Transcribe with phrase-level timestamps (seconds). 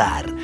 [0.00, 0.39] Convidar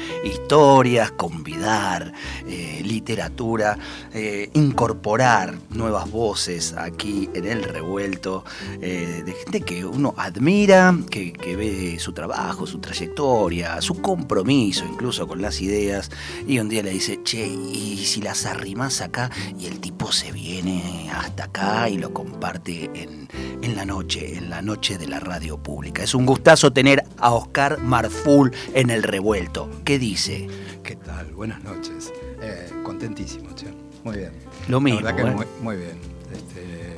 [0.46, 2.12] historias, convidar
[2.46, 3.76] eh, literatura,
[4.14, 8.44] eh, incorporar nuevas voces aquí en el revuelto,
[8.80, 15.26] eh, de gente que uno admira, que, ve su trabajo, su trayectoria, su compromiso incluso
[15.26, 16.12] con las ideas,
[16.46, 19.32] y un día le dice, che, ¿y si las arrimas acá?
[19.58, 23.26] Y el tipo se viene hasta acá y lo comparte en,
[23.62, 26.04] en la noche, en la noche de la radio pública.
[26.04, 29.68] Es un gustazo tener a Oscar Marful en el revuelto.
[29.84, 30.35] ¿Qué dice?
[30.82, 31.26] ¿Qué tal?
[31.32, 32.12] Buenas noches.
[32.40, 33.66] Eh, contentísimo, che.
[34.04, 34.32] Muy bien.
[34.68, 35.00] Lo mismo.
[35.00, 35.46] La verdad que ¿eh?
[35.62, 35.98] muy, bien.
[36.32, 36.96] Este,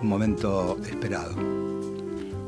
[0.00, 1.34] un momento esperado.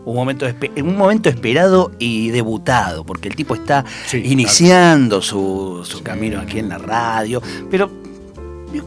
[0.04, 0.46] Un momento,
[0.78, 6.78] un momento esperado y debutado, porque el tipo está iniciando su, camino aquí en la
[6.78, 7.88] radio, pero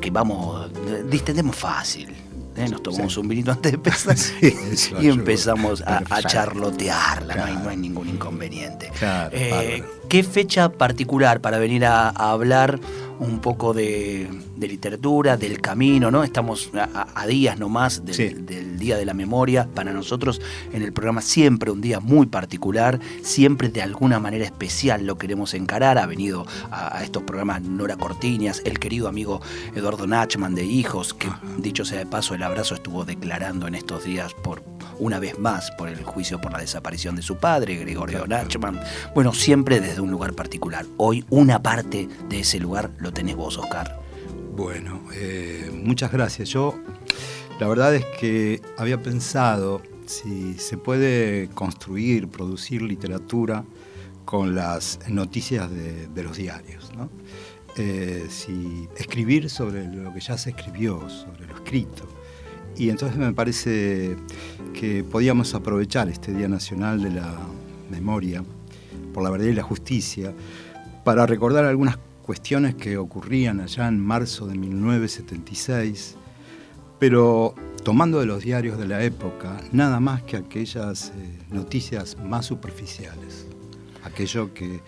[0.02, 0.70] que vamos,
[1.10, 2.25] distendemos fácil.
[2.56, 2.68] ¿Eh?
[2.70, 4.16] Nos tomamos un vinito antes de empezar
[5.02, 8.92] y empezamos a, charlotearla, no hay, ningún inconveniente.
[9.32, 12.80] Eh, ¿Qué fecha particular para venir a hablar
[13.20, 16.24] un poco de, literatura, del camino, ¿no?
[16.24, 19.68] Estamos a, días nomás del Día de la Memoria.
[19.74, 20.40] Para nosotros
[20.72, 25.56] en el programa siempre un día muy particular, siempre de alguna manera especial lo queremos
[25.56, 25.98] encarar.
[25.98, 29.42] Ha venido a, estos programas Nora Cortiñas, el querido amigo
[29.74, 34.04] Eduardo Nachman de Hijos, que dicho sea de paso, el abrazo estuvo declarando en estos
[34.04, 34.62] días por
[35.00, 38.80] una vez más por el juicio por la desaparición de su padre, Gregorio Nachman.
[39.16, 40.86] Bueno, siempre desde un lugar particular.
[40.98, 44.00] Hoy una parte de ese lugar lo tenés vos, Oscar.
[44.56, 46.48] Bueno, eh, muchas gracias.
[46.50, 46.80] Yo,
[47.60, 53.64] la verdad es que había pensado si se puede construir, producir literatura
[54.26, 57.10] con las noticias de, los diarios, ¿no?
[57.78, 62.08] Eh, si escribir sobre lo que ya se escribió, sobre lo escrito.
[62.78, 64.18] Y entonces me parece
[64.74, 67.38] que podíamos aprovechar este Día Nacional de la
[67.90, 68.44] Memoria
[69.14, 70.34] por la Verdad y la Justicia
[71.04, 76.16] para recordar algunas cuestiones que ocurrían allá en marzo de 1976,
[77.08, 82.48] pero tomando de los diarios de la época nada más que aquellas eh, noticias más
[82.48, 83.46] superficiales,
[84.04, 84.82] aquello que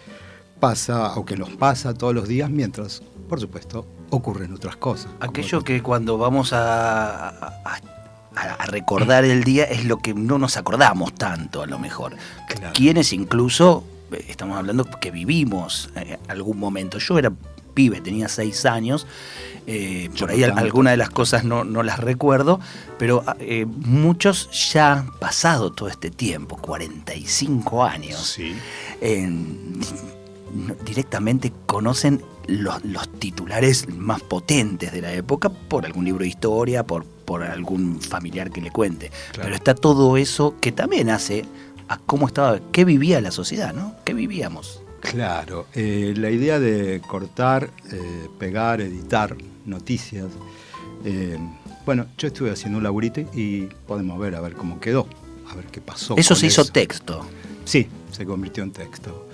[0.60, 5.12] pasa o que nos pasa todos los días mientras, por supuesto, ocurren otras cosas.
[5.20, 11.14] Aquello que cuando vamos a, a, recordar el día es lo que no nos acordamos
[11.14, 12.16] tanto a lo mejor.
[12.74, 13.84] Quienes incluso
[14.28, 16.98] estamos hablando que vivimos eh, algún momento.
[16.98, 17.32] Yo era
[17.78, 19.06] pibe, tenía seis años,
[19.68, 22.60] eh, por ahí algunas de las cosas no, las recuerdo,
[22.98, 28.40] pero eh, muchos ya han pasado todo este tiempo, 45 años,
[30.84, 32.82] directamente conocen los,
[33.20, 38.50] titulares más potentes de la época por algún libro de historia, por, por algún familiar
[38.50, 39.12] que le cuente.
[39.36, 41.46] Pero está todo eso que también hace
[41.90, 43.94] a cómo estaba, qué vivía la sociedad, ¿no?
[44.04, 44.82] ¿Qué vivíamos?
[45.00, 49.36] Claro, eh, la idea de cortar, eh, pegar, editar
[49.66, 50.28] noticias.
[51.06, 51.38] Eh,
[51.86, 55.08] bueno, yo estuve haciendo un laburito y podemos ver a ver cómo quedó,
[55.50, 56.16] a ver qué pasó.
[56.18, 57.26] Eso se hizo texto.
[57.66, 59.28] Sí, se convirtió en texto.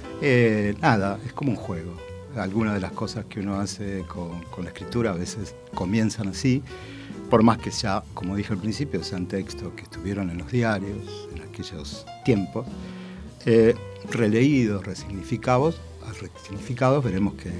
[0.81, 1.97] nada, es como un juego.
[2.35, 6.63] Algunas de las cosas que uno hace con, con la escritura a veces comienzan así,
[7.29, 11.29] por más que ya, como dije al principio, sean textos que estuvieron en los diarios,
[11.53, 12.65] aquellos tiempos,
[13.45, 13.75] eh,
[14.11, 15.79] releídos, resignificados,
[16.19, 17.51] resignificados, veremos qué,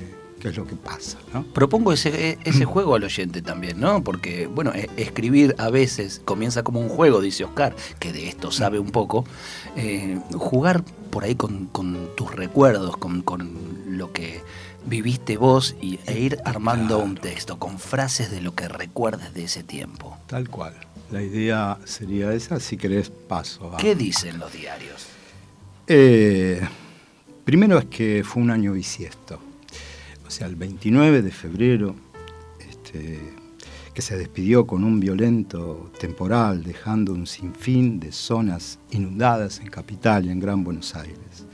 [0.48, 1.18] es lo que pasa.
[1.54, 4.04] Propongo ese, ese juego al oyente también, ¿no?
[4.04, 8.52] Porque, bueno, e, escribir a veces comienza como un juego, dice Oscar, que de esto
[8.52, 9.26] sabe un poco.
[9.78, 11.70] Eh, jugar por ahí con,
[12.16, 13.24] tus recuerdos, con,
[13.88, 14.42] lo que
[14.86, 19.46] viviste vos y, e ir armando un texto con frases de lo que recuerdes de
[19.46, 20.18] ese tiempo.
[20.28, 20.74] Tal cual.
[21.12, 23.72] La idea sería esa, si querés paso.
[23.78, 25.13] ¿Qué dicen los diarios?
[25.88, 26.62] Eh,
[27.44, 29.40] primero es que fue un año bisiesto.
[30.26, 31.96] O sea, el 29 de febrero,
[32.60, 33.20] este,
[33.94, 40.26] que se despidió con un violento temporal, dejando un sinfín de zonas inundadas en Capital
[40.26, 41.46] y en Gran Buenos Aires.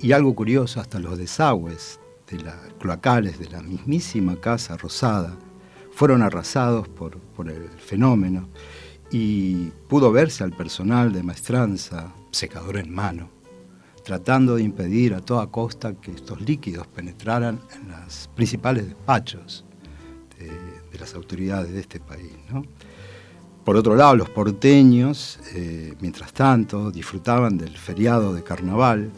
[0.00, 1.98] Y algo curioso, hasta los desagües
[2.30, 5.36] de las cloacales de la mismísima Casa Rosada
[5.92, 7.18] fueron arrasados por,
[7.48, 8.48] el fenómeno
[9.10, 13.30] y pudo verse al personal de maestranza, secador en mano,
[14.04, 19.64] tratando de impedir a toda costa que estos líquidos penetraran en los principales despachos
[20.38, 22.32] de, las autoridades de este país.
[23.64, 29.10] Por otro lado, los porteños, eh, mientras tanto, disfrutaban del feriado de carnaval,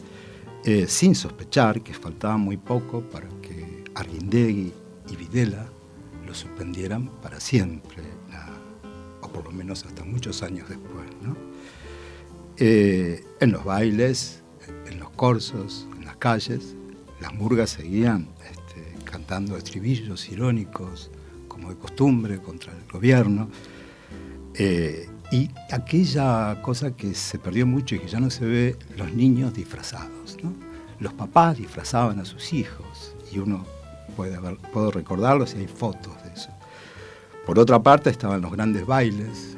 [0.65, 4.73] eh, sin sospechar que faltaba muy poco para que Arguindegui
[5.09, 5.67] y Videla
[6.25, 8.03] lo suspendieran para siempre,
[9.21, 11.05] o por lo menos hasta muchos años después.
[12.61, 14.41] Eh, en los bailes,
[14.85, 16.75] en los corsos, en las calles,
[17.21, 21.09] las murgas seguían este, cantando estribillos irónicos,
[21.47, 23.49] como de costumbre, contra el gobierno.
[24.55, 29.13] Eh, y aquella cosa que se perdió mucho y que ya no se ve, los
[29.13, 30.35] niños disfrazados.
[30.99, 33.65] Los papás disfrazaban a sus hijos y uno
[34.17, 34.37] puede
[34.73, 36.49] puedo recordarlos y hay fotos de eso.
[37.45, 39.55] Por otra parte estaban los grandes bailes,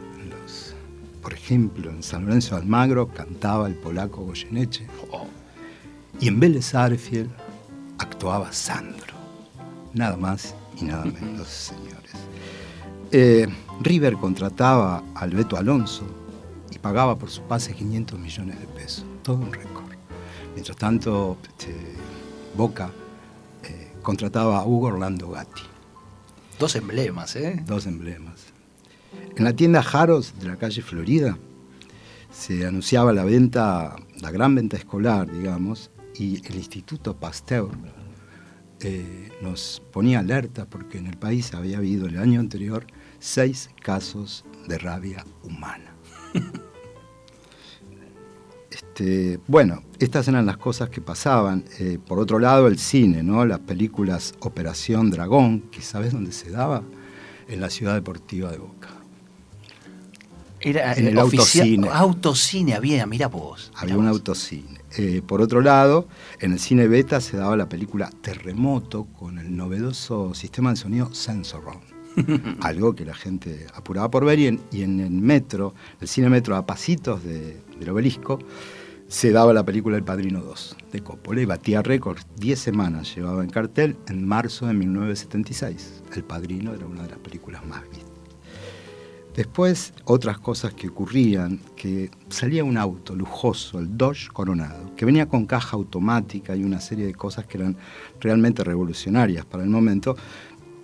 [1.21, 4.87] por ejemplo, en San Lorenzo de Almagro cantaba el polaco Goyeneche
[6.19, 7.31] y en Vélez Arfield
[7.97, 9.13] actuaba Sandro,
[9.93, 12.11] nada más y nada menos, señores.
[13.11, 13.47] Eh,
[13.81, 16.05] River contrataba al Beto Alonso
[16.71, 19.85] y pagaba por su pase 500 millones de pesos, todo un récord.
[20.53, 21.75] Mientras tanto, este,
[22.55, 22.91] Boca
[23.63, 25.61] eh, contrataba a Hugo Orlando Gatti.
[26.59, 27.63] Dos emblemas, ¿eh?
[27.65, 28.51] Dos emblemas.
[29.41, 31.35] En la tienda Jaros de la calle Florida
[32.31, 37.71] se anunciaba la venta, la gran venta escolar, digamos, y el Instituto Pasteur
[38.81, 42.85] eh, nos ponía alerta porque en el país había habido el año anterior
[43.17, 45.95] seis casos de rabia humana.
[48.69, 51.65] este, bueno, estas eran las cosas que pasaban.
[51.79, 53.43] Eh, por otro lado, el cine, ¿no?
[53.43, 56.83] Las películas Operación Dragón, que ¿sabes dónde se daba?
[57.47, 59.00] En la ciudad deportiva de Boca.
[60.61, 61.87] Era en el autocine.
[61.89, 63.71] Autocine había, mira vos.
[63.75, 64.81] había un autocine.
[64.97, 66.07] Eh, por otro lado,
[66.39, 71.13] en el cine beta se daba la película Terremoto con el novedoso sistema de sonido
[71.13, 71.79] Sensoron.
[72.61, 76.65] algo que la gente apuraba por ver y en, el metro, el cine metro a
[76.65, 78.39] pasitos del obelisco,
[79.07, 82.19] se daba la película El Padrino 2 de Coppola y batía récord.
[82.37, 86.03] Diez semanas llevaba en cartel en marzo de 1976.
[86.15, 88.10] El Padrino era una de las películas más vistas.
[89.35, 95.29] Después, otras cosas que ocurrían, que salía un auto lujoso, el Dodge Coronado, que venía
[95.29, 97.77] con caja automática y una serie de cosas que eran
[98.19, 100.17] realmente revolucionarias para el momento,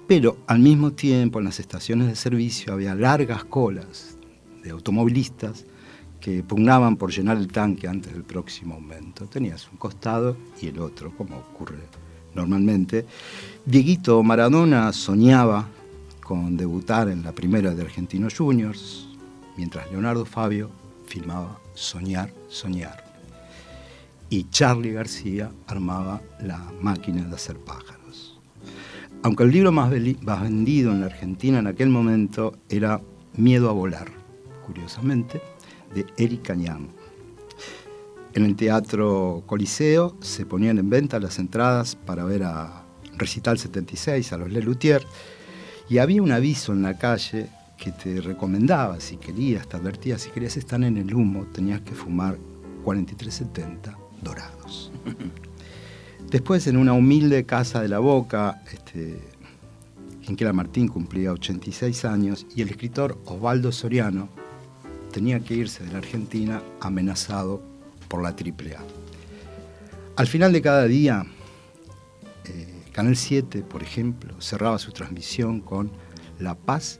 [0.07, 4.17] pero al mismo tiempo en las estaciones de servicio había largas colas
[4.63, 5.65] de automovilistas
[6.21, 9.25] que pugnaban por llenar el tanque antes del próximo aumento.
[9.25, 11.79] Tenías un costado y el otro, como ocurre
[12.33, 13.05] normalmente.
[13.65, 15.67] Dieguito Maradona soñaba
[16.27, 19.07] con debutar en la primera de Argentinos Juniors,
[19.55, 20.69] mientras Leonardo Fabio
[21.05, 23.05] filmaba Soñar, Soñar.
[24.29, 28.37] Y Charlie García armaba la máquina de hacer pájaros.
[29.23, 32.99] Aunque el libro más, vendido en la Argentina en aquel momento era
[33.37, 34.11] Miedo a volar,
[34.65, 35.41] curiosamente,
[35.95, 36.87] de Eric Cañam.
[38.33, 42.83] En el Teatro Coliseo se ponían en venta las entradas para ver a
[43.15, 45.05] Recital 76, a los Lelutier,
[45.89, 47.47] y había un aviso en la calle
[47.77, 51.93] que te recomendaba, si querías, te advertía, si querías estar en el humo, tenías que
[51.93, 52.37] fumar
[52.83, 54.91] 4370 dorados.
[56.31, 59.21] Después, en una humilde casa de la Boca, este,
[60.53, 64.27] Martín cumplía 86 años y el escritor Osvaldo Soriano
[65.13, 67.61] tenía que irse de la Argentina amenazado
[68.09, 68.83] por la AAA.
[70.17, 71.25] Al final de cada día,
[72.97, 75.91] Canal 7, por ejemplo, cerraba su transmisión con
[76.39, 76.99] La paz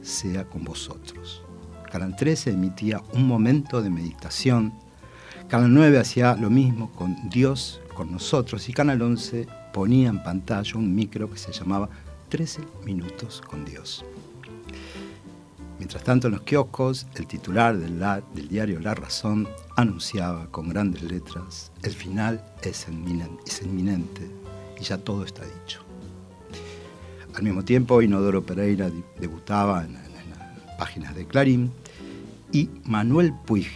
[0.00, 1.42] sea con vosotros.
[1.92, 4.72] Canal 13 emitía un momento de meditación.
[5.46, 10.78] Canal 9 hacía lo mismo con Dios con nosotros y Canal 11 ponía en pantalla
[10.78, 11.90] un micro que se llamaba
[12.30, 14.02] 13 minutos con Dios.
[15.78, 17.98] Mientras tanto, en los kioscos, el titular del,
[18.34, 19.46] del, diario La Razón
[19.76, 24.30] anunciaba con grandes letras, el final es inminente,
[24.80, 25.82] y ya todo está dicho.
[27.34, 31.72] Al mismo tiempo, Inodoro Pereira debutaba en, las páginas de Clarín
[32.52, 33.68] y Manuel Puig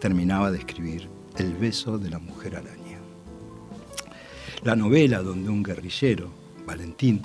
[0.00, 2.98] terminaba de escribir El beso de la mujer araña.
[4.62, 6.30] La novela donde un guerrillero,
[6.66, 7.22] Valentín,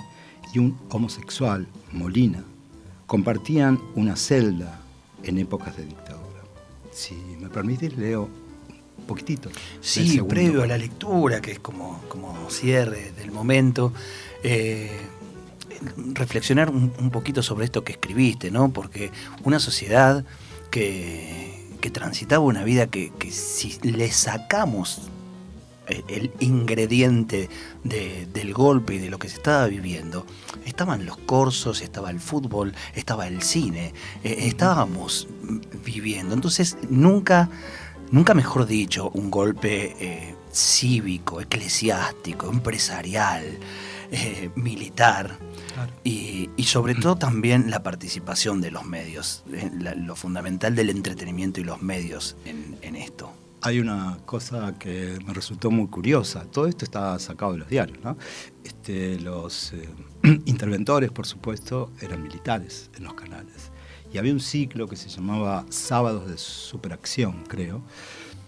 [0.54, 2.42] y un homosexual, Molina,
[3.06, 4.80] compartían una celda
[5.22, 6.42] en épocas de dictadura.
[6.90, 8.28] Si me permitís, leo
[9.06, 9.50] poquitito.
[9.80, 13.92] Sí, previo a la lectura, que es como, como cierre del momento.
[14.42, 14.90] Eh,
[16.14, 18.72] reflexionar un, poquito sobre esto que escribiste, ¿no?
[18.72, 19.10] Porque
[19.44, 20.24] una sociedad
[20.70, 21.56] que,
[21.92, 25.08] transitaba una vida que, si le sacamos
[25.86, 27.48] el ingrediente
[27.82, 30.26] del golpe y de lo que se estaba viviendo,
[30.66, 35.28] estaban los corsos, estaba el fútbol, estaba el cine, eh, estábamos
[35.84, 36.34] viviendo.
[36.34, 37.48] Entonces, nunca,
[38.10, 43.44] nunca mejor dicho, un golpe eh, cívico, eclesiástico, empresarial,
[44.54, 45.38] militar.
[46.02, 49.44] Y, sobre todo también la participación de los medios,
[49.96, 55.70] lo fundamental del entretenimiento y los medios en esto hay una cosa que me resultó
[55.70, 56.44] muy curiosa.
[56.50, 57.98] Todo esto está sacado de los diarios.
[58.02, 58.16] ¿no?
[58.64, 59.88] Este, los eh,
[60.46, 63.72] interventores, por supuesto, eran militares en los canales.
[64.12, 67.82] Y había un ciclo que se llamaba Sábados de Superacción, creo,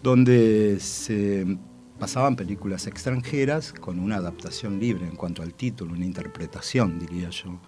[0.02, 1.58] donde se
[1.98, 7.60] pasaban películas extranjeras con una adaptación libre en cuanto al título, una interpretación, diría yo.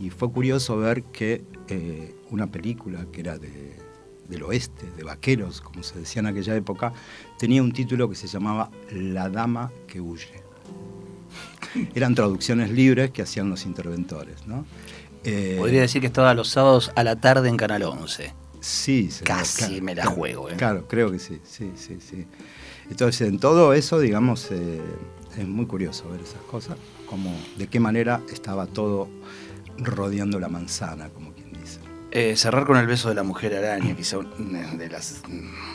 [0.00, 3.84] Y fue curioso ver que eh, una película que era de
[4.28, 6.92] del oeste, de vaqueros, como se decía en aquella época,
[7.38, 10.42] tenía un título que se llamaba La Dama que huye.
[11.94, 14.46] Eran traducciones libres que hacían los interventores.
[14.46, 14.64] ¿no?
[15.24, 18.32] Eh, Podría decir que estaba los sábados a la tarde en Canal 11.
[18.60, 20.48] Sí, casi me la juego.
[20.50, 20.54] ¿eh?
[20.56, 22.26] Claro, creo que sí, sí, sí, sí.
[22.90, 24.80] Entonces, en todo eso, digamos, eh,
[25.36, 26.76] es muy curioso ver esas cosas,
[27.06, 29.08] como de qué manera estaba todo
[29.78, 31.34] rodeando la manzana, como
[32.16, 35.22] eh, cerrar con el beso de la mujer araña, quizá de las,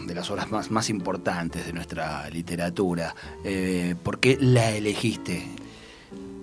[0.05, 3.13] de las obras más, más importantes de nuestra literatura.
[4.03, 5.45] ¿Por qué la elegiste?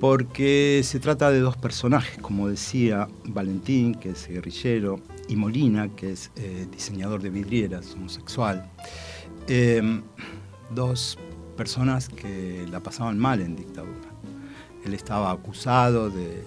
[0.00, 6.12] Porque se trata de dos personajes, como decía Valentín, que es guerrillero, y Molina, que
[6.12, 8.70] es eh, diseñador de vidrieras, homosexual.
[10.74, 11.18] dos
[11.56, 14.10] personas que la pasaban mal en dictadura.
[14.84, 16.44] Él estaba acusado de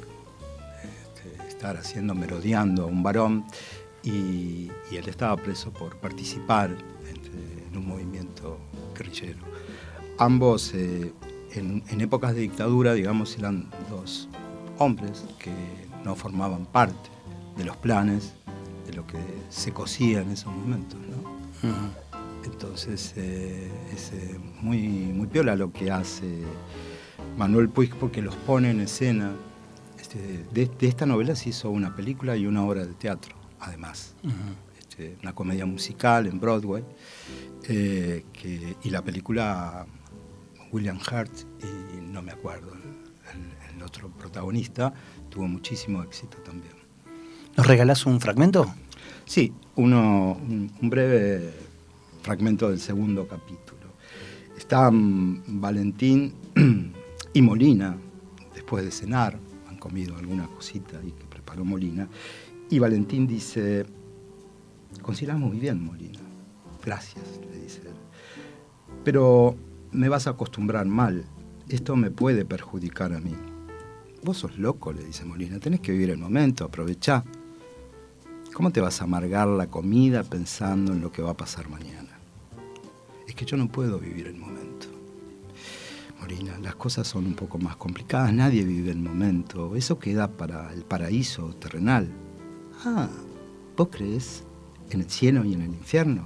[1.59, 3.43] estar haciendo, merodeando a un varón,
[4.01, 8.57] y, él estaba preso por participar en, un movimiento
[8.97, 9.39] guerrillero.
[10.17, 11.11] Ambos, eh,
[11.53, 14.29] en, épocas de dictadura, digamos, eran dos
[14.77, 15.51] hombres que
[16.03, 17.09] no formaban parte
[17.57, 18.33] de los planes
[18.85, 19.17] de lo que
[19.49, 20.97] se cosía en esos momentos.
[22.45, 26.41] Entonces eh, es eh, muy, muy piola lo que hace
[27.37, 29.33] Manuel Puig porque los pone en escena
[30.09, 34.15] este, de, esta novela se hizo una película y una obra de teatro, además.
[34.79, 36.83] Este, una comedia musical en Broadway.
[37.67, 38.25] Eh,
[38.83, 39.85] y la película
[40.71, 41.31] William Hurt,
[41.63, 44.93] y no me acuerdo, el, otro protagonista,
[45.29, 46.73] tuvo muchísimo éxito también.
[47.55, 48.71] ¿Nos regalás un fragmento?
[49.25, 51.53] Sí, uno, un, breve
[52.21, 53.79] fragmento del segundo capítulo.
[54.57, 56.33] Están Valentín
[57.33, 57.97] y Molina,
[58.53, 59.39] después de cenar,
[59.79, 62.07] comido alguna cosita y que preparó Molina.
[62.69, 63.85] Y Valentín dice,
[65.01, 66.19] consideramos muy bien, Molina.
[66.85, 67.95] Gracias, le dice él.
[69.03, 69.55] Pero
[69.91, 71.25] me vas a acostumbrar mal.
[71.67, 73.35] Esto me puede perjudicar a mí.
[74.23, 75.59] Vos sos loco, le dice Molina.
[75.59, 77.23] Tenés que vivir el momento, aprovechá.
[78.53, 82.09] ¿Cómo te vas a amargar la comida pensando en lo que va a pasar mañana?
[83.27, 84.59] Es que yo no puedo vivir el momento
[86.61, 90.83] las cosas son un poco más complicadas, nadie vive el momento, eso queda para el
[90.83, 92.09] paraíso terrenal.
[92.85, 93.09] Ah,
[93.75, 94.43] ¿vos crees
[94.89, 96.25] en el cielo y en el infierno?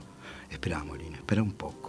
[0.50, 1.83] Espera, Molina, espera un poco.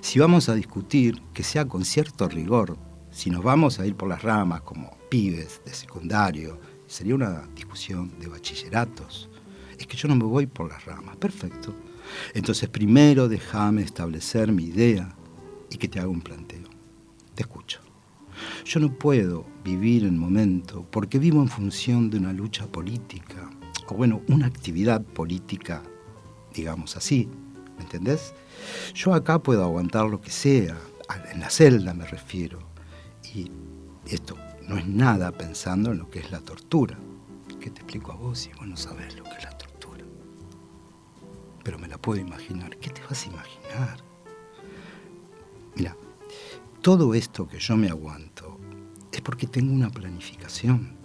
[0.00, 2.76] Si vamos a discutir, que sea con cierto rigor,
[3.10, 8.18] si nos vamos a ir por las ramas como pibes de secundario, sería una discusión
[8.18, 9.28] de bachilleratos.
[9.78, 11.74] Es que yo no me voy por las ramas, perfecto.
[12.34, 15.14] Entonces primero déjame establecer mi idea
[15.70, 16.76] y que te haga un planteo
[17.36, 17.80] te escucho.
[18.64, 23.48] Yo no puedo vivir el momento porque vivo en función de una lucha política,
[23.88, 25.82] o bueno, una actividad política,
[26.52, 27.28] digamos así,
[27.76, 28.34] ¿me entendés?
[28.94, 30.76] Yo acá puedo aguantar lo que sea,
[31.32, 32.58] en la celda me refiero,
[33.34, 33.50] y
[34.06, 36.98] esto no es nada pensando en lo que es la tortura.
[37.60, 40.04] ¿Qué te explico a vos si vos no sabés lo que es la tortura?
[41.62, 42.76] Pero me la puedo imaginar.
[42.76, 43.98] ¿Qué te vas a imaginar?
[45.74, 45.96] Mira,
[46.80, 48.58] todo esto que yo me aguanto
[49.12, 50.96] es porque tengo una planificación.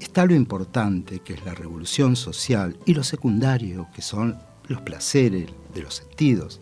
[0.00, 5.50] Está lo importante, que es la revolución social, y lo secundario, que son los placeres
[5.74, 6.60] de los sentidos.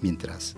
[0.00, 0.56] Mientras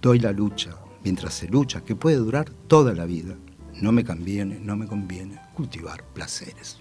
[0.00, 3.36] doy la lucha, mientras se lucha, que puede durar toda la vida,
[3.80, 6.80] no me conviene, no me conviene cultivar placeres.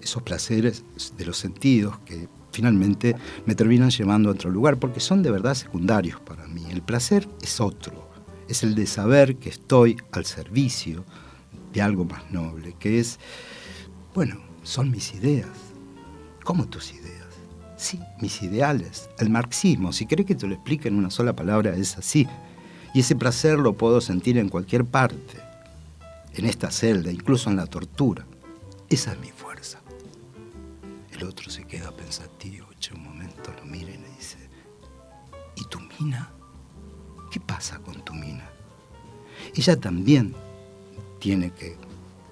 [0.00, 0.84] Esos placeres
[1.16, 5.54] de los sentidos que finalmente me terminan llevando a otro lugar, porque son de verdad
[5.54, 6.64] secundarios para mí.
[6.70, 8.08] El placer es otro,
[8.48, 11.04] es el de saber que estoy al servicio
[11.72, 13.18] de algo más noble, que es,
[14.14, 15.65] bueno, son mis ideas.
[16.46, 17.26] ¿Cómo tus ideas?
[17.76, 21.74] Sí, mis ideales, el marxismo, si querés que te lo explique en una sola palabra,
[21.74, 22.28] es así.
[22.94, 25.40] Y ese placer lo puedo sentir en cualquier parte,
[26.34, 28.24] en esta celda, incluso en la tortura.
[28.88, 29.80] Esa es mi fuerza.
[31.10, 34.38] El otro se queda pensativo, echa un momento, lo mira y le dice,
[35.56, 36.30] ¿y tu mina?
[37.32, 38.48] ¿Qué pasa con tu mina?
[39.52, 40.32] Ella también
[41.18, 41.76] tiene que,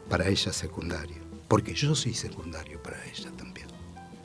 [0.08, 3.43] para ella, secundario, porque yo soy secundario para ella también.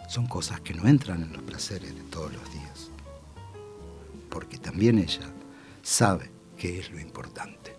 [0.10, 2.90] Son cosas que no entran en los placeres de todos los días,
[4.32, 5.32] porque también ella
[5.84, 7.76] sabe qué es lo importante.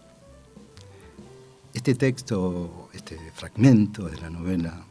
[1.75, 4.85] Este texto, este fragmento de la novela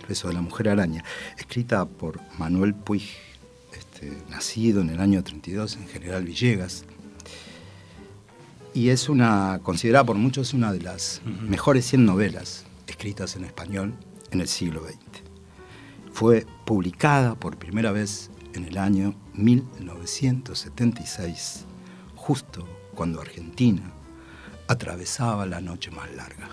[0.00, 1.04] El beso de la mujer araña,
[1.38, 3.08] escrita por Manuel Puig,
[3.72, 6.84] este, nacido en el año 32 en General Villegas,
[8.74, 13.94] y es una, considerada por muchos una de las mejores 100 novelas escritas en español
[14.32, 15.29] en el siglo XX.
[16.20, 21.64] Fue publicada por primera vez en el año 1976,
[22.14, 23.90] justo cuando Argentina
[24.68, 26.50] atravesaba la noche más larga.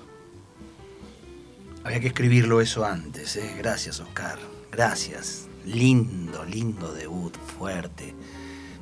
[1.83, 3.55] Había que escribirlo eso antes, ¿eh?
[3.57, 4.39] Gracias, Oscar.
[4.71, 5.49] Gracias.
[5.65, 8.15] Lindo, lindo debut, fuerte,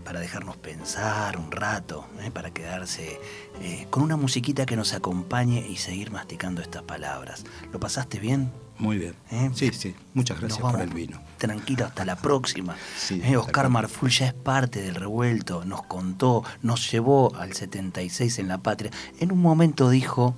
[0.06, 2.30] para dejarnos pensar un rato, ¿eh?
[2.32, 3.20] para quedarse
[3.62, 7.44] eh, con una musiquita que nos acompañe y seguir masticando estas palabras.
[7.74, 8.52] ¿Lo pasaste bien?
[8.78, 9.16] Muy bien.
[9.32, 9.50] ¿Eh?
[9.54, 9.96] Sí, sí.
[10.14, 11.20] Muchas gracias por el vino.
[11.38, 12.76] Tranquilo, hasta la próxima.
[13.10, 13.36] ¿Eh?
[13.36, 18.60] Oscar Marful ya es parte del revuelto, nos contó, nos llevó al 76 en la
[18.60, 18.92] patria.
[19.20, 20.36] En un momento dijo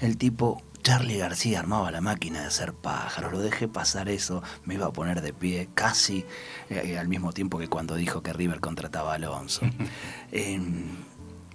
[0.00, 4.72] el tipo, Charlie García armaba la máquina de hacer pájaros, lo dejé pasar eso, me
[4.72, 6.24] iba a poner de pie casi
[6.70, 9.66] eh, al mismo tiempo que cuando dijo que River contrataba a Alonso.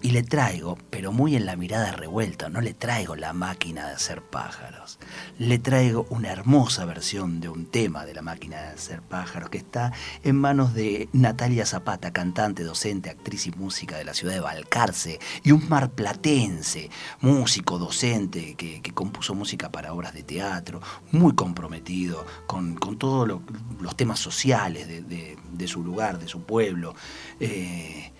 [0.03, 3.93] Y le traigo, pero muy en la mirada revuelta, no le traigo la máquina de
[3.93, 4.99] hacer pájaros.
[5.39, 9.59] Le traigo una hermosa versión de un tema de la máquina de hacer pájaros que
[9.59, 9.93] está
[10.25, 15.19] en manos de Natalia Zapata, cantante, docente, actriz y música de la ciudad de Balcarce,
[15.41, 16.89] y un marplatense,
[17.21, 20.81] músico, docente, que, compuso música para obras de teatro,
[21.13, 23.39] muy comprometido con, todos
[23.79, 26.93] los temas sociales de, su lugar, de su pueblo.
[27.39, 28.11] Eh,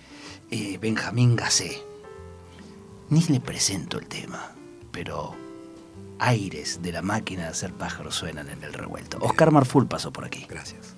[0.53, 1.81] eh, Benjamín Gassé.
[3.09, 4.51] Ni le presento el tema,
[4.91, 5.33] pero
[6.19, 9.17] aires de la máquina de hacer pájaros suenan en el revuelto.
[9.21, 10.45] Oscar Marful pasó por aquí.
[10.47, 10.95] Gracias.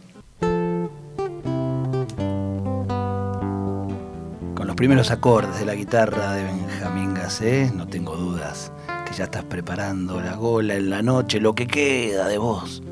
[4.55, 8.73] Con los primeros acordes de la guitarra de Benjamín Gassé, no tengo dudas
[9.05, 12.83] que ya estás preparando la gola en la noche, lo que queda de vos,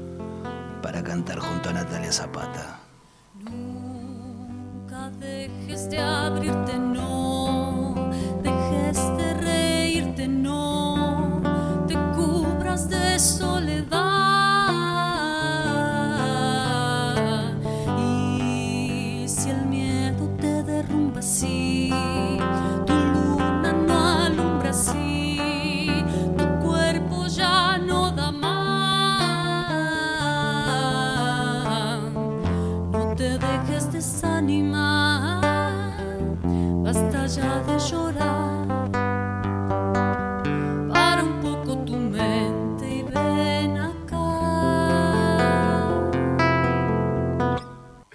[0.82, 2.72] para cantar junto a Natalia Zapata
[6.04, 7.96] abrirte, no,
[8.42, 11.42] dejes de reírte, no,
[11.88, 13.94] te cubras de soledad.
[17.98, 21.89] Y si el miedo te derrumba así,